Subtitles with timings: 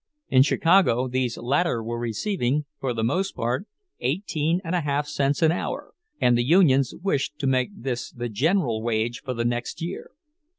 [0.29, 3.67] In Chicago these latter were receiving, for the most part,
[3.99, 8.27] eighteen and a half cents an hour, and the unions wished to make this the
[8.27, 10.09] general wage for the next year.